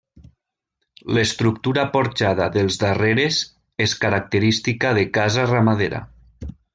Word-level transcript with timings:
L'estructura 1.17 1.83
porxada 1.97 2.47
dels 2.57 2.79
darreres 2.85 3.41
és 3.87 3.93
característica 4.07 4.95
de 4.99 5.05
casa 5.19 5.45
ramadera. 5.53 6.01